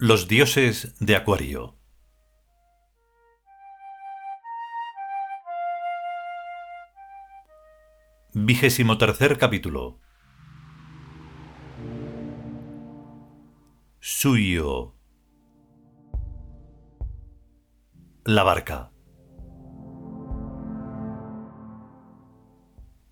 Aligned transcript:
Los 0.00 0.28
dioses 0.28 0.94
de 1.00 1.16
Acuario. 1.16 1.76
Vigésimo 8.32 8.96
tercer 8.96 9.38
capítulo. 9.38 9.98
Suyo. 13.98 14.94
La 18.24 18.44
barca. 18.44 18.92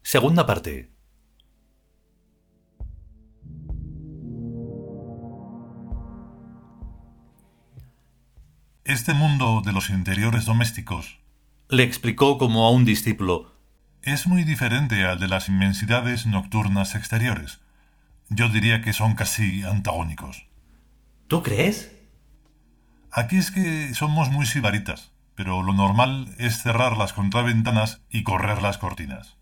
Segunda 0.02 0.46
parte. 0.46 0.95
Este 8.88 9.14
mundo 9.14 9.62
de 9.64 9.72
los 9.72 9.90
interiores 9.90 10.44
domésticos 10.44 11.18
Le 11.68 11.82
explicó 11.82 12.38
como 12.38 12.64
a 12.66 12.70
un 12.70 12.84
discípulo. 12.84 13.52
es 14.02 14.28
muy 14.28 14.44
diferente 14.44 15.04
al 15.04 15.18
de 15.18 15.26
las 15.26 15.48
inmensidades 15.48 16.24
nocturnas 16.24 16.94
exteriores. 16.94 17.58
Yo 18.28 18.48
diría 18.48 18.82
que 18.82 18.92
son 18.92 19.16
casi 19.16 19.64
antagónicos. 19.64 20.46
¿Tú 21.26 21.42
crees? 21.42 21.90
Aquí 23.10 23.38
es 23.38 23.50
que 23.50 23.92
somos 23.92 24.30
muy 24.30 24.46
sibaritas, 24.46 25.10
pero 25.34 25.64
lo 25.64 25.72
normal 25.72 26.32
es 26.38 26.62
cerrar 26.62 26.96
las 26.96 27.12
contraventanas 27.12 28.02
y 28.08 28.22
correr 28.22 28.62
las 28.62 28.78
cortinas. 28.78 29.36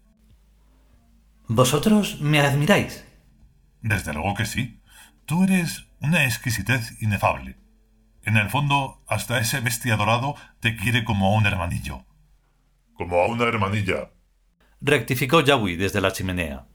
Vosotros 1.48 2.18
me 2.22 2.40
admiráis. 2.40 3.04
Desde 3.82 4.14
luego 4.14 4.32
que 4.32 4.46
sí. 4.46 4.80
Tú 5.26 5.44
eres 5.44 5.84
una 6.00 6.24
exquisitez 6.24 6.96
inefable. 7.02 7.58
En 8.24 8.36
el 8.36 8.48
fondo, 8.48 9.02
hasta 9.06 9.38
ese 9.38 9.60
bestia 9.60 9.96
dorado 9.96 10.34
te 10.60 10.76
quiere 10.76 11.04
como 11.04 11.26
a 11.26 11.36
un 11.38 11.46
hermanillo. 11.46 12.04
Como 12.94 13.20
a 13.20 13.26
una 13.26 13.44
hermanilla. 13.44 14.10
Rectificó 14.80 15.40
Yawi 15.40 15.76
desde 15.76 16.00
la 16.00 16.12
chimenea. 16.12 16.66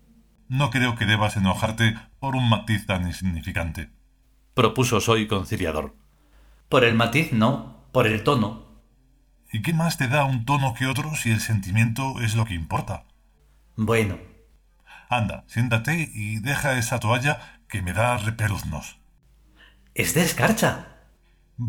No 0.47 0.70
creo 0.70 0.95
que 0.95 1.05
debas 1.05 1.38
enojarte 1.38 1.95
por 2.20 2.36
un 2.36 2.50
matiz 2.50 2.86
tan 2.86 3.05
insignificante. 3.08 3.92
Propuso 4.53 5.00
Soy 5.00 5.27
conciliador. 5.27 5.95
Por 6.70 6.83
el 6.83 6.95
matiz 6.95 7.31
no, 7.33 7.83
por 7.92 8.08
el 8.08 8.23
tono. 8.23 8.67
¿Y 9.52 9.61
qué 9.61 9.73
más 9.73 9.97
te 9.97 10.08
da 10.08 10.25
un 10.25 10.45
tono 10.45 10.73
que 10.73 10.86
otro 10.86 11.16
si 11.16 11.31
el 11.31 11.39
sentimiento 11.39 12.22
es 12.22 12.36
lo 12.36 12.45
que 12.45 12.53
importa? 12.53 13.05
Bueno, 13.75 14.17
Anda, 15.09 15.43
siéntate 15.48 16.11
y 16.14 16.39
deja 16.39 16.77
esa 16.77 16.99
toalla 16.99 17.39
que 17.67 17.82
me 17.82 17.93
da 17.93 18.17
repeluznos. 18.17 18.99
es 19.95 20.14
de 20.14 20.21
escarcha. 20.21 20.98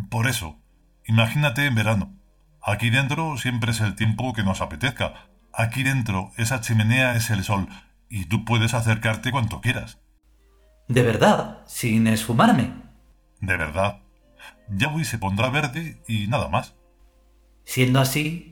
Por 0.08 0.26
eso, 0.26 0.58
imagínate 1.06 1.66
en 1.66 1.74
verano. 1.74 2.14
Aquí 2.62 2.90
dentro 2.90 3.36
siempre 3.38 3.72
es 3.72 3.80
el 3.80 3.96
tiempo 3.96 4.32
que 4.32 4.44
nos 4.44 4.60
apetezca. 4.60 5.30
Aquí 5.52 5.82
dentro 5.82 6.30
esa 6.36 6.60
chimenea 6.60 7.16
es 7.16 7.30
el 7.30 7.42
sol 7.42 7.68
y 8.08 8.26
tú 8.26 8.44
puedes 8.44 8.74
acercarte 8.74 9.30
cuanto 9.32 9.60
quieras. 9.60 9.98
De 10.88 11.02
verdad, 11.02 11.62
sin 11.66 12.06
esfumarme. 12.06 12.72
De 13.40 13.56
verdad. 13.56 14.00
Yahweh 14.68 15.04
se 15.04 15.18
pondrá 15.18 15.50
verde 15.50 16.02
y 16.06 16.26
nada 16.26 16.48
más. 16.48 16.74
Siendo 17.64 18.00
así... 18.00 18.46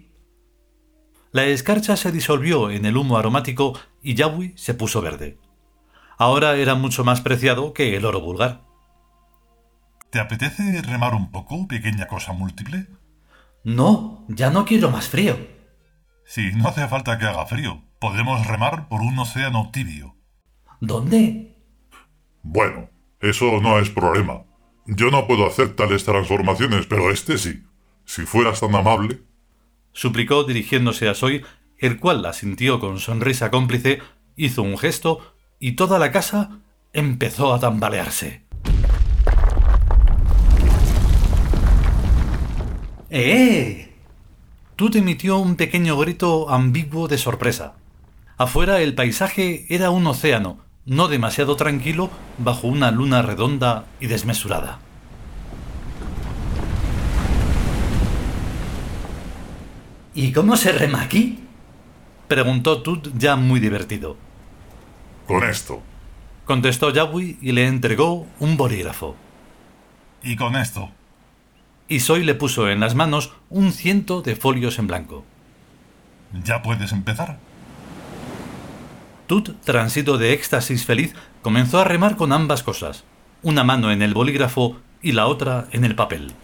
La 1.30 1.44
escarcha 1.44 1.96
se 1.96 2.10
disolvió 2.10 2.70
en 2.70 2.86
el 2.86 2.96
humo 2.96 3.18
aromático 3.18 3.78
y 4.02 4.14
Yawi 4.14 4.54
se 4.56 4.72
puso 4.72 5.02
verde. 5.02 5.38
Ahora 6.16 6.56
era 6.56 6.74
mucho 6.74 7.04
más 7.04 7.20
preciado 7.20 7.74
que 7.74 7.96
el 7.96 8.06
oro 8.06 8.20
vulgar. 8.20 8.67
¿Te 10.10 10.20
apetece 10.20 10.80
remar 10.82 11.14
un 11.14 11.30
poco, 11.30 11.68
pequeña 11.68 12.06
cosa 12.06 12.32
múltiple? 12.32 12.86
No, 13.62 14.24
ya 14.28 14.50
no 14.50 14.64
quiero 14.64 14.90
más 14.90 15.08
frío. 15.08 15.36
Sí, 16.24 16.50
no 16.54 16.68
hace 16.68 16.88
falta 16.88 17.18
que 17.18 17.26
haga 17.26 17.46
frío. 17.46 17.82
Podemos 18.00 18.46
remar 18.46 18.88
por 18.88 19.00
un 19.02 19.18
océano 19.18 19.70
tibio. 19.72 20.16
¿Dónde? 20.80 21.56
Bueno, 22.42 22.88
eso 23.20 23.60
no 23.60 23.78
es 23.78 23.90
problema. 23.90 24.44
Yo 24.86 25.10
no 25.10 25.26
puedo 25.26 25.46
hacer 25.46 25.76
tales 25.76 26.04
transformaciones, 26.04 26.86
pero 26.86 27.10
este 27.10 27.36
sí. 27.36 27.64
Si 28.04 28.22
fueras 28.22 28.60
tan 28.60 28.74
amable. 28.74 29.22
suplicó 29.92 30.44
dirigiéndose 30.44 31.08
a 31.08 31.14
Soy, 31.14 31.44
el 31.76 31.98
cual 31.98 32.22
la 32.22 32.32
sintió 32.32 32.80
con 32.80 32.98
sonrisa 32.98 33.50
cómplice, 33.50 34.00
hizo 34.36 34.62
un 34.62 34.78
gesto 34.78 35.34
y 35.58 35.72
toda 35.72 35.98
la 35.98 36.10
casa 36.12 36.60
empezó 36.94 37.52
a 37.52 37.60
tambalearse. 37.60 38.47
¡Eh! 43.10 43.90
Tut 44.76 44.96
emitió 44.96 45.38
un 45.38 45.56
pequeño 45.56 45.96
grito 45.96 46.50
ambiguo 46.50 47.08
de 47.08 47.16
sorpresa. 47.16 47.74
Afuera 48.36 48.80
el 48.80 48.94
paisaje 48.94 49.64
era 49.70 49.90
un 49.90 50.06
océano, 50.06 50.58
no 50.84 51.08
demasiado 51.08 51.56
tranquilo, 51.56 52.10
bajo 52.36 52.68
una 52.68 52.90
luna 52.90 53.22
redonda 53.22 53.86
y 53.98 54.08
desmesurada. 54.08 54.78
¿Y 60.14 60.32
cómo 60.32 60.56
se 60.56 60.72
rema 60.72 61.00
aquí? 61.00 61.38
Preguntó 62.28 62.82
Tut 62.82 63.16
ya 63.16 63.36
muy 63.36 63.58
divertido. 63.58 64.16
Con 65.26 65.44
esto. 65.44 65.82
Contestó 66.44 66.90
Yawi 66.90 67.38
y 67.40 67.52
le 67.52 67.66
entregó 67.66 68.26
un 68.38 68.56
bolígrafo. 68.56 69.16
Y 70.22 70.36
con 70.36 70.56
esto. 70.56 70.90
Y 71.88 72.00
Soy 72.00 72.22
le 72.22 72.34
puso 72.34 72.68
en 72.68 72.80
las 72.80 72.94
manos 72.94 73.32
un 73.48 73.72
ciento 73.72 74.20
de 74.20 74.36
folios 74.36 74.78
en 74.78 74.86
blanco. 74.86 75.24
¿Ya 76.44 76.62
puedes 76.62 76.92
empezar? 76.92 77.38
Tut, 79.26 79.58
transido 79.64 80.18
de 80.18 80.34
éxtasis 80.34 80.84
feliz, 80.84 81.14
comenzó 81.40 81.78
a 81.78 81.84
remar 81.84 82.16
con 82.16 82.32
ambas 82.32 82.62
cosas, 82.62 83.04
una 83.42 83.64
mano 83.64 83.90
en 83.90 84.02
el 84.02 84.12
bolígrafo 84.12 84.76
y 85.00 85.12
la 85.12 85.26
otra 85.26 85.66
en 85.72 85.84
el 85.84 85.94
papel. 85.94 86.34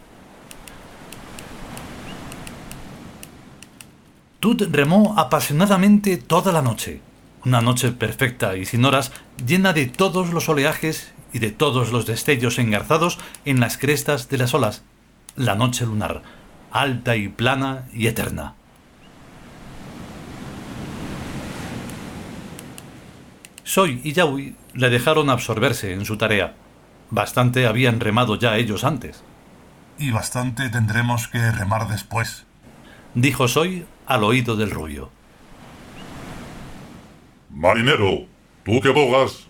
Tut 4.39 4.63
remó 4.71 5.13
apasionadamente 5.17 6.17
toda 6.17 6.51
la 6.51 6.63
noche, 6.63 7.01
una 7.45 7.61
noche 7.61 7.91
perfecta 7.91 8.57
y 8.57 8.65
sin 8.65 8.83
horas, 8.83 9.11
llena 9.45 9.73
de 9.73 9.85
todos 9.85 10.31
los 10.31 10.49
oleajes 10.49 11.13
y 11.33 11.39
de 11.39 11.51
todos 11.51 11.91
los 11.91 12.07
destellos 12.07 12.57
engarzados 12.57 13.19
en 13.45 13.59
las 13.59 13.77
crestas 13.77 14.29
de 14.29 14.37
las 14.37 14.53
olas, 14.53 14.83
la 15.35 15.55
noche 15.55 15.85
lunar, 15.85 16.21
alta 16.71 17.15
y 17.15 17.27
plana 17.29 17.85
y 17.93 18.07
eterna. 18.07 18.53
Soy 23.63 24.01
y 24.03 24.13
Yawi 24.13 24.55
le 24.73 24.89
dejaron 24.89 25.29
absorberse 25.29 25.93
en 25.93 26.05
su 26.05 26.17
tarea. 26.17 26.53
Bastante 27.09 27.67
habían 27.67 27.99
remado 27.99 28.35
ya 28.35 28.57
ellos 28.57 28.83
antes, 28.83 29.23
Y 29.97 30.11
bastante 30.11 30.69
tendremos 30.69 31.27
que 31.27 31.51
remar 31.51 31.87
después. 31.87 32.45
dijo 33.13 33.47
Soy 33.47 33.85
al 34.05 34.23
oído 34.23 34.55
del 34.55 34.71
rubio. 34.71 35.09
Marinero, 37.49 38.25
tú 38.63 38.81
que 38.81 38.89
bogas, 38.89 39.47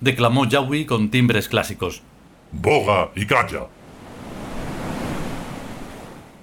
Declamó 0.00 0.44
Yawi 0.44 0.84
con 0.86 1.10
timbres 1.10 1.48
clásicos. 1.48 2.02
boga 2.52 3.10
y 3.16 3.26
calla. 3.26 3.66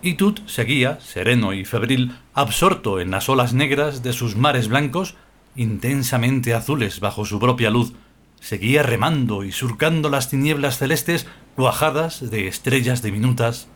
Y 0.06 0.14
Tut 0.14 0.48
seguía, 0.48 1.00
sereno 1.02 1.52
y 1.54 1.66
febril, 1.66 2.16
absorto 2.36 3.00
en 3.00 3.10
las 3.10 3.28
olas 3.28 3.54
negras 3.54 4.04
de 4.04 4.14
sus 4.14 4.36
mares 4.36 4.68
blancos, 4.68 5.16
intensamente 5.56 6.54
azules 6.54 7.00
bajo 7.00 7.26
su 7.26 7.40
propia 7.40 7.72
luz, 7.72 7.96
seguía 8.40 8.84
remando 8.84 9.44
y 9.44 9.52
surcando 9.52 10.12
las 10.12 10.30
tinieblas 10.30 10.78
celestes 10.78 11.26
cuajadas 11.56 12.30
de 12.30 12.48
estrellas 12.48 13.02
diminutas 13.02 13.68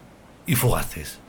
y 0.45 0.53
fugaces. 0.53 1.19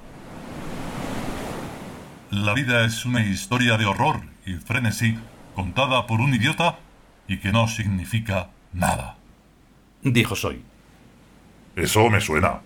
La 2.31 2.52
vida 2.52 2.85
es 2.85 3.06
una 3.06 3.25
historia 3.25 3.79
de 3.79 3.87
horror 3.87 4.20
y 4.44 4.52
frenesí 4.56 5.17
contada 5.55 6.06
por 6.06 6.20
un 6.20 6.35
idiota 6.35 6.79
y 7.26 7.38
que 7.38 7.52
no 7.52 7.69
significa 7.69 8.50
nada. 8.75 9.17
Dijo 10.02 10.37
Soy. 10.37 10.62
Eso 11.75 12.11
me 12.11 12.20
suena. 12.20 12.61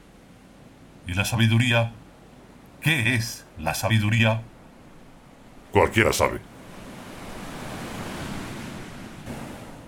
¿Y 1.07 1.15
la 1.15 1.25
sabiduría? 1.25 1.93
¿Qué 2.85 3.15
es 3.15 3.47
la 3.59 3.73
sabiduría? 3.73 4.43
Cualquiera 5.73 6.13
sabe. 6.13 6.41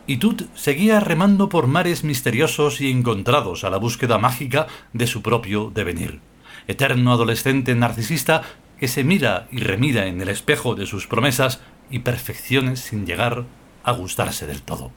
Y 0.06 0.16
Tut 0.16 0.48
seguía 0.54 0.98
remando 1.00 1.50
por 1.50 1.66
mares 1.66 2.04
misteriosos 2.04 2.80
y 2.80 2.90
encontrados 2.90 3.64
a 3.64 3.70
la 3.70 3.76
búsqueda 3.76 4.16
mágica 4.16 4.66
de 4.94 5.06
su 5.06 5.20
propio 5.20 5.70
devenir. 5.74 6.20
Eterno 6.68 7.12
adolescente 7.12 7.74
narcisista 7.74 8.40
que 8.80 8.88
se 8.88 9.04
mira 9.04 9.46
y 9.52 9.58
remira 9.58 10.06
en 10.06 10.22
el 10.22 10.30
espejo 10.30 10.74
de 10.74 10.86
sus 10.86 11.06
promesas 11.06 11.60
y 11.90 11.98
perfecciones 11.98 12.80
sin 12.80 13.04
llegar 13.04 13.44
a 13.84 13.92
gustarse 13.92 14.46
del 14.46 14.62
todo. 14.62 14.90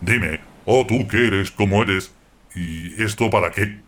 Dime, 0.00 0.40
oh 0.64 0.84
tú 0.84 1.06
que 1.06 1.28
eres 1.28 1.52
como 1.52 1.80
eres, 1.82 2.12
¿Y 2.56 3.00
esto 3.00 3.30
para 3.30 3.52
qué? 3.52 3.87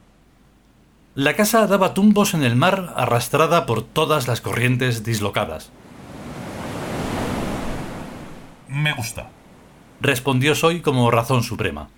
La 1.17 1.35
casa 1.35 1.67
daba 1.67 1.93
tumbos 1.93 2.35
en 2.35 2.45
el 2.45 2.55
mar 2.55 2.95
arrastrada 2.95 3.67
por 3.67 3.83
todas 3.83 4.29
las 4.29 4.41
corrientes 4.41 5.03
dislocadas. 5.03 5.73
Me 8.69 8.93
gusta. 8.93 9.29
Respondió 10.01 10.55
Soy 10.55 10.81
como 10.81 11.11
razón 11.11 11.43
suprema. 11.43 11.89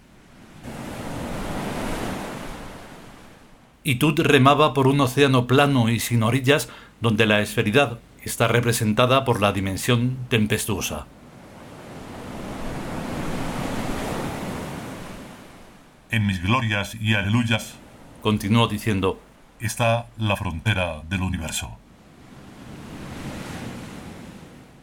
Y 3.84 3.96
Tut 3.96 4.20
remaba 4.20 4.72
por 4.72 4.86
un 4.86 4.98
océano 5.02 5.46
plano 5.46 5.90
y 5.90 6.00
sin 6.00 6.22
orillas 6.22 6.70
donde 7.02 7.26
la 7.26 7.42
esferidad 7.42 7.98
está 8.22 8.48
representada 8.48 9.26
por 9.26 9.42
la 9.42 9.52
dimensión 9.52 10.16
tempestuosa. 10.30 11.04
En 16.10 16.26
mis 16.26 16.42
glorias 16.42 16.94
y 16.94 17.12
aleluyas, 17.14 17.74
Continuó 18.22 18.69
diciendo, 18.69 19.20
está 19.58 20.06
la 20.16 20.36
frontera 20.36 21.02
del 21.08 21.22
universo. 21.22 21.76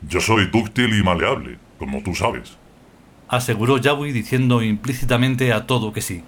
Yo 0.01 0.19
soy 0.19 0.47
dúctil 0.47 0.93
y 0.93 1.03
maleable, 1.03 1.57
como 1.77 2.03
tú 2.03 2.13
sabes. 2.13 2.57
aseguró 3.29 3.77
Yahweh 3.77 4.11
diciendo 4.11 4.61
implícitamente 4.61 5.53
a 5.53 5.67
todo 5.67 5.93
que 5.93 6.01
sí. 6.01 6.23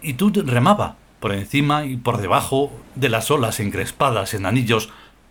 Y 0.00 0.14
Tut 0.14 0.38
remaba, 0.38 0.96
por 1.20 1.34
encima 1.34 1.84
y 1.84 1.98
por 1.98 2.16
debajo 2.16 2.72
de 2.94 3.10
las 3.10 3.30
olas 3.30 3.60
encrespadas 3.60 4.32
en 4.32 4.46
anillos, 4.46 4.88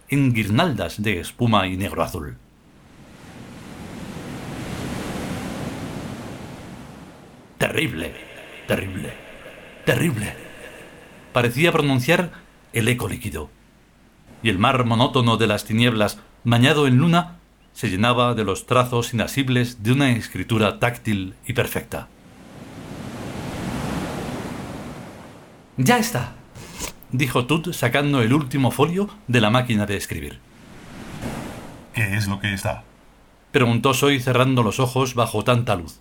en 0.08 0.34
guirnaldas 0.34 1.02
de 1.02 1.20
espuma 1.20 1.68
y 1.68 1.78
negro 1.78 2.04
azul. 2.04 2.38
Terrible, 7.58 8.14
terrible, 8.68 9.14
terrible. 9.84 10.51
Parecía 11.34 11.72
pronunciar 11.72 12.32
el 12.74 12.88
eco 12.88 13.08
líquido. 13.08 13.50
Y 14.44 14.50
el 14.50 14.58
mar 14.58 14.86
monótono 14.86 15.38
de 15.38 15.48
las 15.48 15.66
tinieblas, 15.66 16.20
bañado 16.44 16.88
en 16.88 16.98
luna, 16.98 17.38
se 17.74 17.90
llenaba 17.90 18.34
de 18.34 18.44
los 18.44 18.66
trazos 18.66 19.14
inasibles 19.14 19.84
de 19.84 19.94
una 19.94 20.12
escritura 20.12 20.80
táctil 20.80 21.36
y 21.46 21.54
perfecta. 21.54 22.08
Ya 25.78 25.98
está, 25.98 26.34
dijo 27.12 27.46
Tut 27.46 27.74
sacando 27.74 28.22
el 28.22 28.34
último 28.34 28.72
folio 28.72 29.10
de 29.28 29.42
la 29.42 29.50
máquina 29.50 29.86
de 29.86 29.98
escribir. 29.98 30.40
¿Qué 31.94 32.16
es 32.16 32.28
lo 32.28 32.40
que 32.40 32.54
está? 32.54 32.84
Preguntó 33.52 33.94
Soy 33.94 34.20
cerrando 34.20 34.64
los 34.64 34.80
ojos 34.80 35.16
bajo 35.16 35.44
tanta 35.44 35.76
luz. 35.76 36.00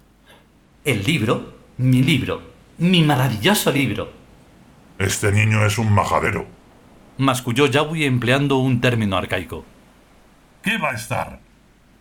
El 0.85 1.05
libro, 1.05 1.55
mi 1.79 2.03
libro, 2.03 2.43
mi 2.79 3.03
maravilloso 3.03 3.73
libro, 3.73 4.20
Este 5.01 5.33
niño 5.33 5.65
es 5.65 5.79
un 5.79 5.91
majadero. 5.95 6.45
masculló 7.17 7.65
Yahweh 7.65 8.05
empleando 8.05 8.59
un 8.59 8.83
término 8.83 9.17
arcaico. 9.17 9.65
¿Qué 10.63 10.77
va 10.77 10.91
a 10.91 10.95
estar? 10.95 11.41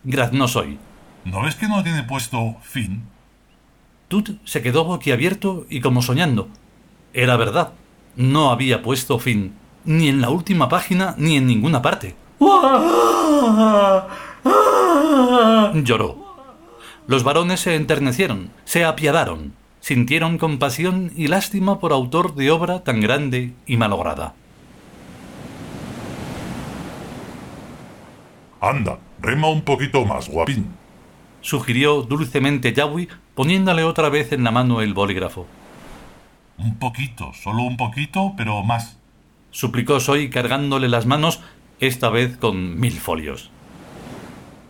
Graznó 0.04 0.46
Soy. 0.46 0.78
¿No 1.24 1.40
ves 1.40 1.54
que 1.54 1.66
no 1.66 1.82
tiene 1.82 2.02
puesto 2.02 2.56
fin? 2.60 3.04
Tut 4.08 4.32
se 4.44 4.60
quedó 4.60 4.84
boquiabierto 4.84 5.64
y 5.70 5.80
como 5.80 6.02
soñando. 6.02 6.48
Era 7.14 7.38
verdad. 7.38 7.72
No 8.16 8.50
había 8.50 8.82
puesto 8.82 9.18
fin, 9.18 9.54
ni 9.86 10.08
en 10.08 10.20
la 10.20 10.28
última 10.28 10.68
página 10.68 11.14
ni 11.16 11.38
en 11.38 11.46
ninguna 11.46 11.80
parte. 11.80 12.14
Lloró. 15.72 16.18
Los 17.06 17.24
varones 17.24 17.60
se 17.60 17.76
enternecieron, 17.76 18.50
se 18.64 18.84
apiadaron, 18.84 19.54
sintieron 19.80 20.38
compasión 20.38 21.10
y 21.16 21.28
lástima 21.28 21.80
por 21.80 21.92
autor 21.92 22.34
de 22.34 22.50
obra 22.50 22.84
tan 22.84 23.00
grande 23.00 23.54
y 23.66 23.76
malograda. 23.76 24.34
Anda, 28.60 28.98
rema 29.20 29.48
un 29.48 29.62
poquito 29.62 30.04
más, 30.04 30.28
guapín. 30.28 30.66
Sugirió 31.40 32.02
dulcemente 32.02 32.74
Yahweh 32.74 33.08
poniéndole 33.34 33.84
otra 33.84 34.10
vez 34.10 34.32
en 34.32 34.44
la 34.44 34.50
mano 34.50 34.82
el 34.82 34.92
bolígrafo. 34.92 35.46
Un 36.58 36.78
poquito, 36.78 37.32
solo 37.32 37.62
un 37.62 37.78
poquito, 37.78 38.34
pero 38.36 38.62
más. 38.62 38.98
suplicó 39.50 39.98
Soy 39.98 40.28
cargándole 40.28 40.88
las 40.88 41.06
manos, 41.06 41.40
esta 41.80 42.10
vez 42.10 42.36
con 42.36 42.78
mil 42.78 42.92
folios. 42.92 43.50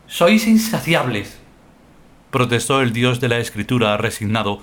Sois 0.06 0.46
insaciables, 0.46 1.40
protestó 2.30 2.80
el 2.80 2.92
dios 2.92 3.20
de 3.20 3.28
la 3.28 3.38
escritura 3.38 3.96
resignado 3.96 4.62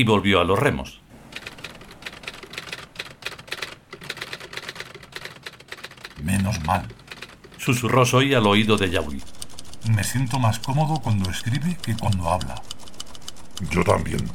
y 0.00 0.04
volvió 0.04 0.40
a 0.40 0.44
los 0.44 0.58
remos. 0.58 0.98
Menos 6.22 6.58
mal. 6.64 6.88
Susurró 7.58 8.06
Soy 8.06 8.32
al 8.32 8.46
oído 8.46 8.78
de 8.78 8.88
Yahweh. 8.88 9.20
Me 9.94 10.02
siento 10.02 10.38
más 10.38 10.58
cómodo 10.58 11.00
cuando 11.02 11.30
escribe 11.30 11.76
que 11.82 11.94
cuando 11.94 12.30
habla. 12.30 12.54
Yo 13.70 13.84
también. 13.84 14.26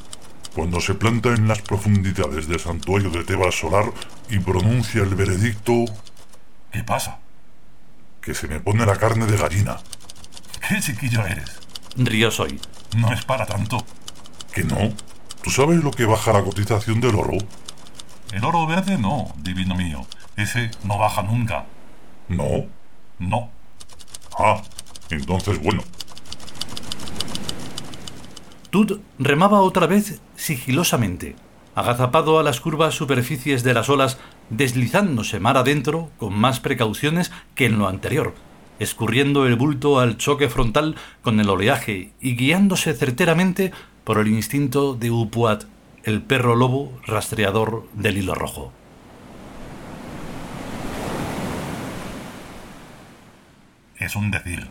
Cuando 0.53 0.79
se 0.79 0.94
planta 0.94 1.29
en 1.29 1.47
las 1.47 1.63
profundidades 1.63 2.47
del 2.47 2.59
santuario 2.59 3.09
de 3.09 3.23
Tebas 3.23 3.56
solar 3.56 3.91
y 4.29 4.38
pronuncia 4.38 5.01
el 5.01 5.15
veredicto 5.15 5.86
¿Qué 6.72 6.84
pasa? 6.84 7.17
que 8.22 8.36
se 8.36 8.48
me 8.48 8.60
pone 8.60 8.86
la 8.86 8.98
carne 8.98 9.25
de 9.25 9.38
gallina. 9.38 9.77
¿Qué 10.67 10.79
chiquillo 10.79 11.25
eres? 11.25 11.60
Rió 11.95 12.29
Soy. 12.29 12.60
No 12.95 13.12
es 13.12 13.25
para 13.25 13.48
tanto. 13.48 13.84
¿Que 14.53 14.63
no? 14.63 14.93
¿Tú 15.46 15.52
sabes 15.52 15.84
lo 15.84 15.92
que 15.92 16.06
baja 16.06 16.34
la 16.34 16.44
cotización 16.44 17.00
del 17.00 17.14
oro? 17.14 17.38
El 18.34 18.44
oro 18.44 18.66
verde 18.66 18.98
no, 18.98 19.32
divino 19.44 19.75
mío. 19.75 20.04
Ese 20.36 20.72
no 20.84 20.98
baja 20.98 21.22
nunca. 21.22 21.66
No. 22.28 22.66
No. 23.20 23.52
Ah, 24.40 24.64
entonces 25.12 25.62
bueno. 25.62 25.84
Tut 28.72 29.00
remaba 29.20 29.62
otra 29.62 29.86
vez 29.86 30.20
sigilosamente, 30.36 31.36
agazapado 31.75 32.40
a 32.40 32.44
las 32.44 32.60
curvas 32.60 32.96
superficies 32.96 33.62
de 33.62 33.75
las 33.75 33.88
olas, 33.88 34.18
deslizándose 34.50 35.40
mar 35.40 35.58
adentro 35.58 36.10
con 36.18 36.34
más 36.34 36.60
precauciones 36.60 37.32
que 37.54 37.68
en 37.68 37.78
lo 37.78 37.88
anterior, 37.88 38.34
escurriendo 38.80 39.46
el 39.46 39.58
bulto 39.58 40.00
al 40.00 40.18
choque 40.18 40.50
frontal 40.50 40.96
con 41.22 41.40
el 41.40 41.52
oleaje 41.52 42.14
y 42.20 42.36
guiándose 42.36 42.96
certeramente 42.96 43.74
por 44.05 44.19
el 44.19 44.27
instinto 44.27 44.93
de 44.93 45.09
Upuat, 45.09 45.63
el 46.03 46.21
perro 46.21 46.55
lobo 46.55 46.93
rastreador 47.07 47.88
del 47.93 48.19
hilo 48.19 48.35
rojo. 48.35 48.71
Es 53.97 54.15
un 54.15 54.29
decir. 54.29 54.67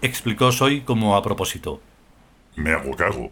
Explicó 0.00 0.50
Soy 0.50 0.80
como 0.80 1.16
a 1.16 1.22
propósito. 1.22 1.82
Me 2.56 2.72
hago 2.72 2.96
cargo. 2.96 3.30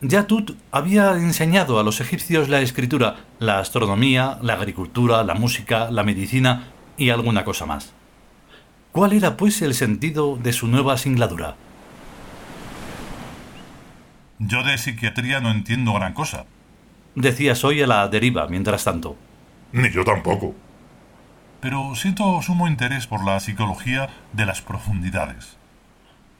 Ya 0.00 0.28
Tut 0.28 0.56
había 0.70 1.14
enseñado 1.16 1.80
a 1.80 1.82
los 1.82 2.00
egipcios 2.00 2.48
la 2.48 2.60
escritura, 2.60 3.16
la 3.40 3.58
astronomía, 3.58 4.38
la 4.40 4.54
agricultura, 4.54 5.24
la 5.24 5.34
música, 5.34 5.90
la 5.90 6.04
medicina 6.04 6.68
y 6.96 7.10
alguna 7.10 7.44
cosa 7.44 7.66
más. 7.66 7.92
¿Cuál 8.92 9.12
era, 9.14 9.36
pues, 9.36 9.60
el 9.62 9.74
sentido 9.74 10.38
de 10.40 10.52
su 10.52 10.68
nueva 10.68 10.96
singladura? 10.96 11.56
Yo 14.38 14.62
de 14.62 14.78
psiquiatría 14.78 15.40
no 15.40 15.50
entiendo 15.50 15.92
gran 15.94 16.14
cosa. 16.14 16.46
Decía 17.14 17.54
Soy 17.54 17.82
a 17.82 17.86
la 17.86 18.06
deriva, 18.08 18.46
mientras 18.46 18.84
tanto. 18.84 19.16
Ni 19.72 19.90
yo 19.90 20.04
tampoco. 20.04 20.54
Pero 21.60 21.94
siento 21.96 22.40
sumo 22.42 22.68
interés 22.68 23.08
por 23.08 23.24
la 23.24 23.40
psicología 23.40 24.08
de 24.32 24.46
las 24.46 24.62
profundidades. 24.62 25.56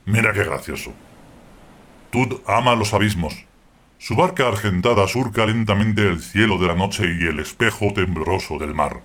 Mira 0.05 0.33
qué 0.33 0.45
gracioso. 0.45 0.93
Tud 2.11 2.40
ama 2.47 2.76
los 2.76 2.95
abismos. 2.95 3.45
Su 3.99 4.14
barca 4.14 4.47
argentada 4.47 5.09
surca 5.09 5.45
lentamente 5.45 6.07
el 6.09 6.21
cielo 6.21 6.57
de 6.59 6.69
la 6.69 6.75
noche 6.75 7.05
y 7.21 7.26
el 7.26 7.40
espejo 7.40 7.93
tembloroso 7.93 8.59
del 8.59 8.75
mar. 8.75 9.00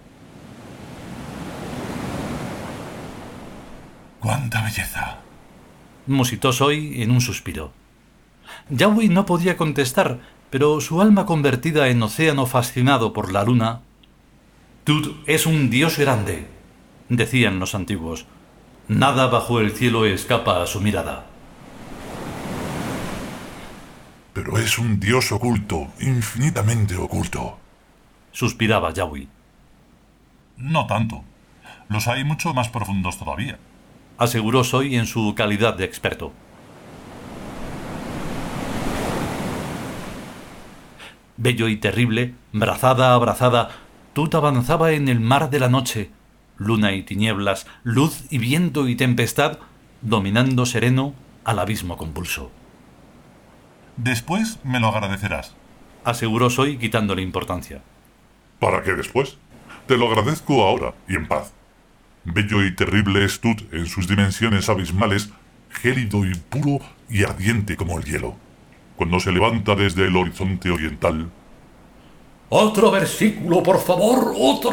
¡Cuánta 4.20 4.62
belleza! 4.62 5.18
Musitó 6.06 6.54
Soy 6.54 7.02
en 7.02 7.10
un 7.10 7.20
suspiro. 7.20 7.74
Yahweh 8.70 9.10
no 9.10 9.26
podía 9.26 9.58
contestar, 9.58 10.20
pero 10.50 10.80
su 10.82 11.02
alma 11.02 11.26
convertida 11.26 11.90
en 11.90 12.02
océano 12.02 12.46
fascinado 12.46 13.14
por 13.14 13.32
la 13.32 13.44
luna. 13.44 13.82
Tut 14.84 15.18
es 15.28 15.46
un 15.46 15.70
dios 15.70 15.98
grande, 15.98 16.48
decían 17.10 17.60
los 17.60 17.76
antiguos. 17.76 18.26
Nada 18.88 19.28
bajo 19.28 19.60
el 19.60 19.72
cielo 19.72 20.06
escapa 20.06 20.62
a 20.62 20.68
su 20.68 20.82
mirada. 20.82 21.26
Pero 24.34 24.58
es 24.58 24.78
un 24.80 25.00
dios 25.00 25.32
oculto, 25.32 25.88
infinitamente 26.00 26.96
oculto. 26.96 27.58
Suspiraba 28.32 28.92
Yahweh. 28.92 29.28
No 30.58 30.88
tanto. 30.88 31.24
Los 31.88 32.08
hay 32.08 32.24
mucho 32.24 32.54
más 32.54 32.70
profundos 32.70 33.20
todavía. 33.20 33.60
Aseguró 34.18 34.64
Soy 34.64 34.96
en 34.96 35.06
su 35.06 35.34
calidad 35.36 35.76
de 35.76 35.86
experto. 35.86 36.34
Bello 41.38 41.68
y 41.68 41.78
terrible, 41.78 42.36
brazada 42.52 43.14
a 43.14 43.18
brazada, 43.18 43.70
Tut 44.14 44.36
avanzaba 44.36 44.92
en 44.92 45.10
el 45.10 45.20
mar 45.20 45.50
de 45.50 45.60
la 45.60 45.70
noche, 45.70 46.12
luna 46.58 46.94
y 46.94 47.02
tinieblas, 47.02 47.66
luz 47.84 48.26
y 48.30 48.38
viento 48.38 48.88
y 48.88 48.96
tempestad, 48.96 49.58
dominando 50.02 50.68
sereno 50.68 51.16
al 51.44 51.58
abismo 51.58 51.98
compulso. 51.98 52.52
Después 53.98 54.60
me 54.64 54.80
lo 54.80 54.90
agradecerás. 54.90 55.56
Aseguró 56.04 56.50
Soy 56.50 56.78
quitándole 56.78 57.22
importancia. 57.22 57.82
¿Para 58.60 58.84
qué 58.84 58.94
después? 58.94 59.38
Te 59.88 59.98
lo 59.98 60.08
agradezco 60.08 60.64
ahora 60.64 60.94
y 61.08 61.16
en 61.16 61.28
paz. 61.28 61.54
Bello 62.24 62.64
y 62.64 62.76
terrible 62.76 63.26
es 63.26 63.42
Tut 63.42 63.74
en 63.74 63.88
sus 63.88 64.08
dimensiones 64.08 64.70
abismales, 64.70 65.32
gélido 65.70 66.26
y 66.26 66.36
puro 66.36 66.80
y 67.10 67.24
ardiente 67.24 67.76
como 67.76 67.98
el 67.98 68.06
hielo. 68.06 68.36
Cuando 69.04 69.20
se 69.20 69.34
levanta 69.34 69.76
desde 69.76 70.08
el 70.08 70.16
horizonte 70.16 70.72
oriental. 70.72 71.30
Otro 72.48 72.90
versículo, 72.90 73.62
por 73.62 73.78
favor, 73.82 74.34
otro. 74.34 74.72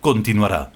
Continuará. 0.00 0.70